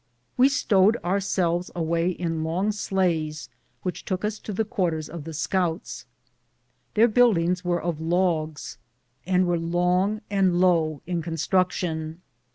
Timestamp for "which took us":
3.83-4.39